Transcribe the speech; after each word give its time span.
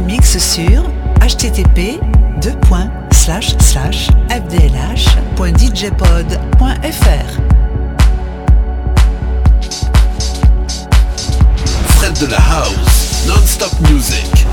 mix 0.00 0.38
sur 0.38 0.84
http 1.20 2.00
fdlh.djpod.fr. 4.28 4.86
Fred 11.98 12.18
de 12.18 12.26
la 12.26 12.38
House, 12.38 13.26
non-stop 13.26 13.72
music. 13.90 14.46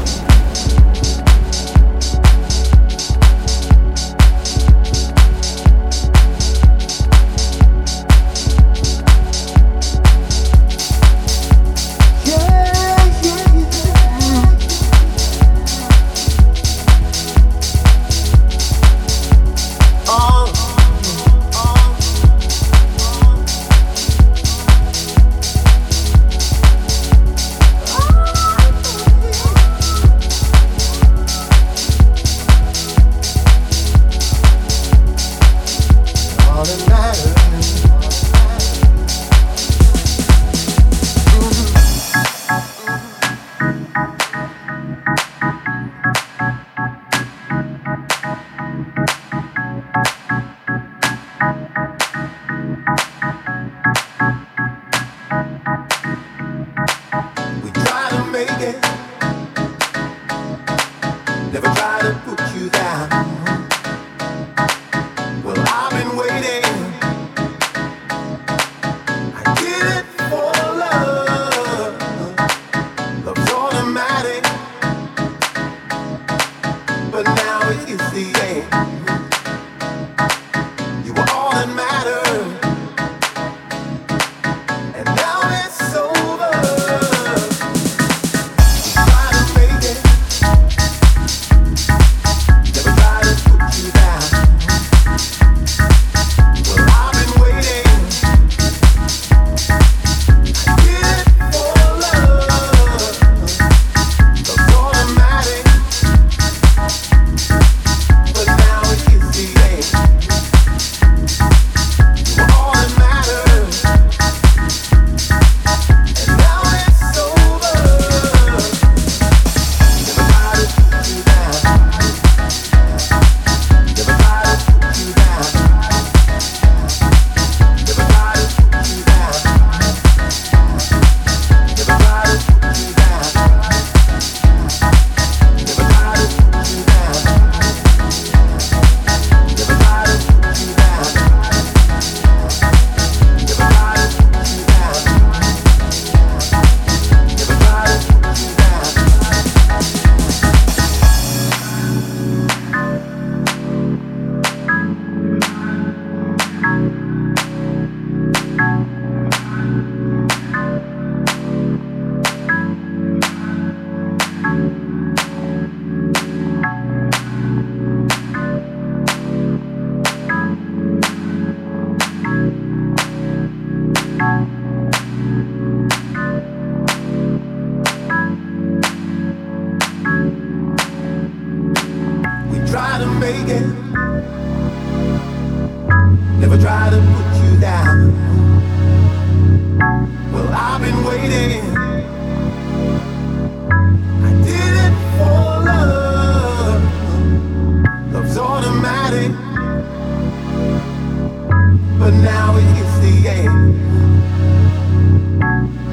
easy. 202.77 203.21
Yeah. 203.23 203.43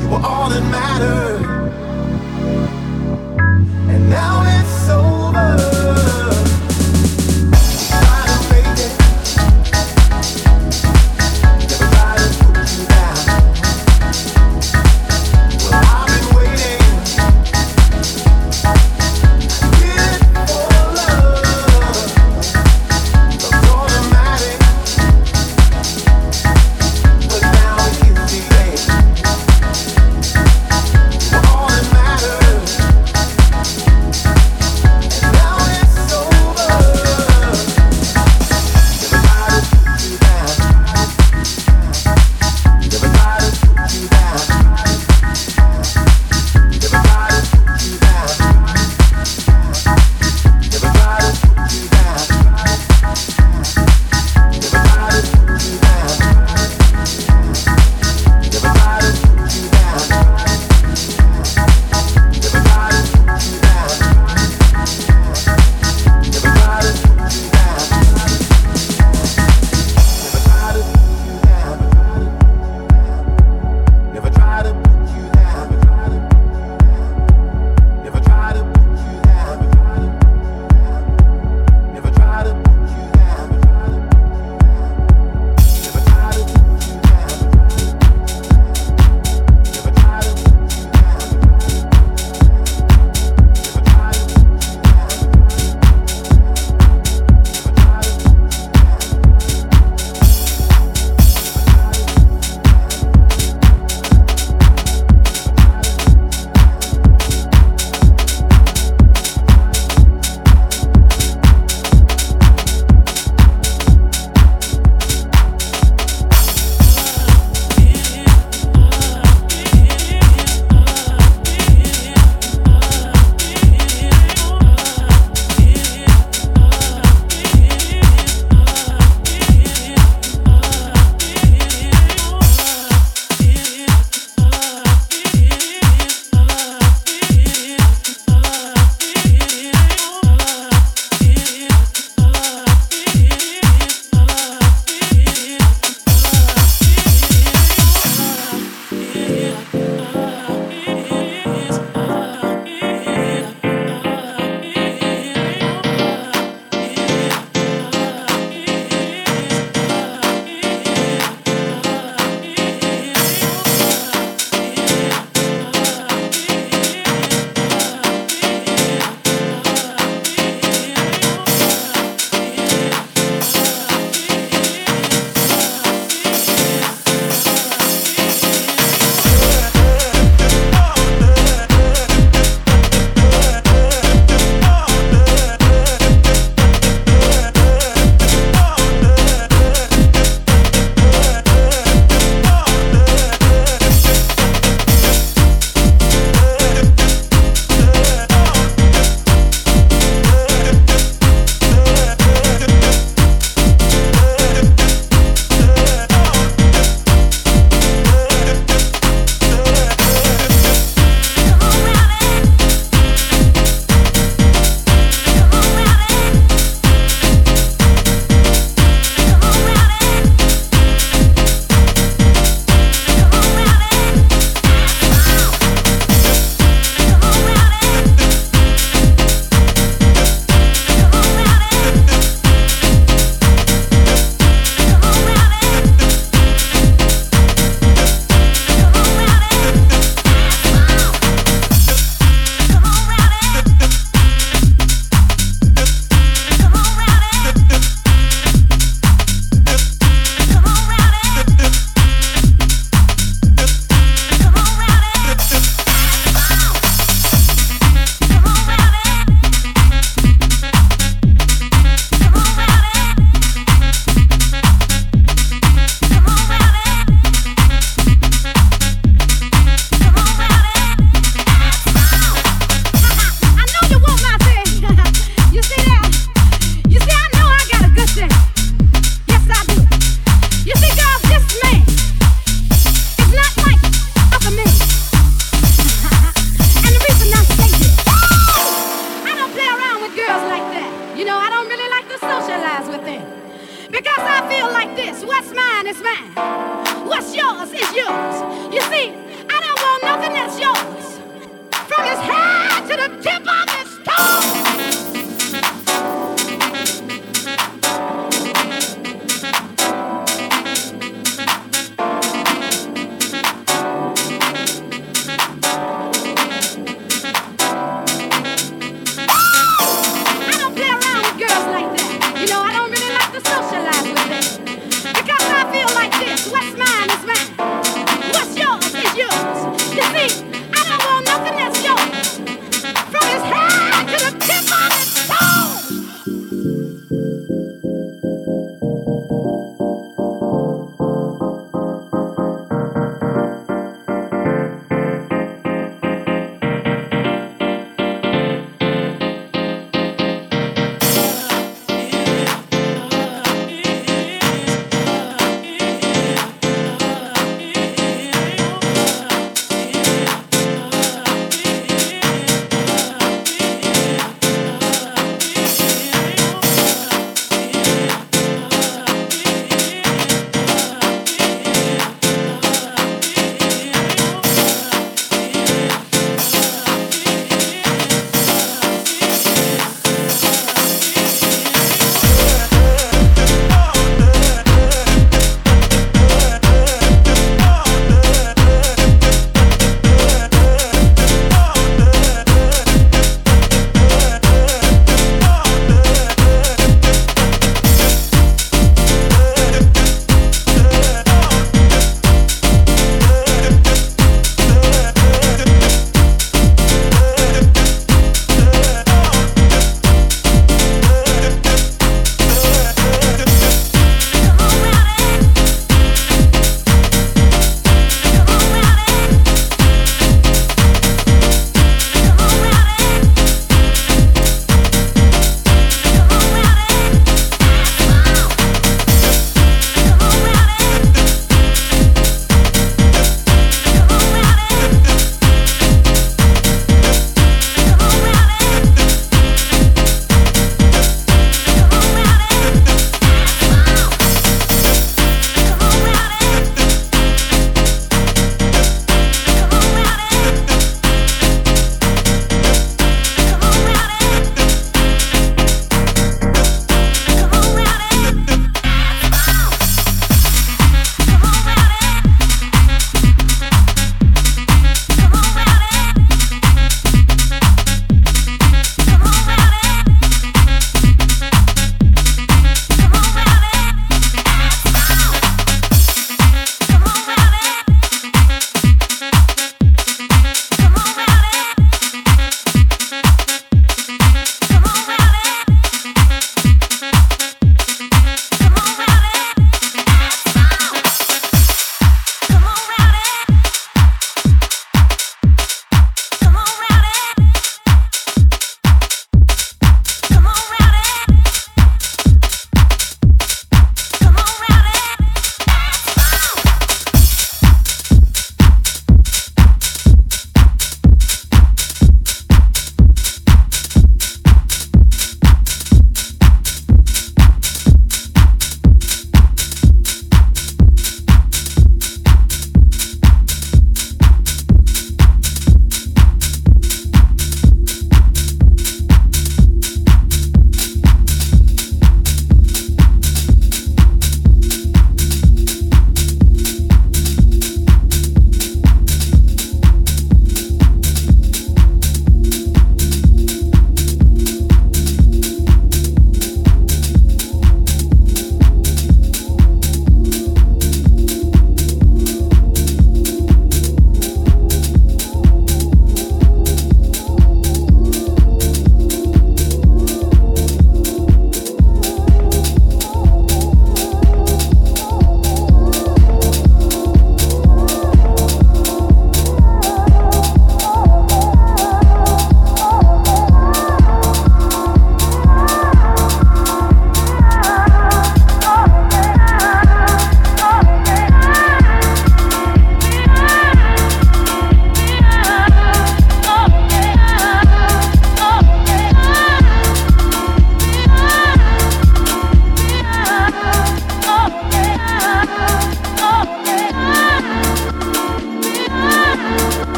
You 0.00 0.08
were 0.08 0.22
all 0.24 0.48
that 0.50 0.64
mattered. 0.70 1.49